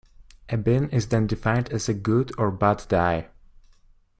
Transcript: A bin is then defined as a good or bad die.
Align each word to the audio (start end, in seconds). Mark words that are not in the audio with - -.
A 0.49 0.57
bin 0.57 0.89
is 0.89 1.09
then 1.09 1.27
defined 1.27 1.69
as 1.69 1.87
a 1.87 1.93
good 1.93 2.31
or 2.39 2.49
bad 2.49 2.85
die. 2.89 3.29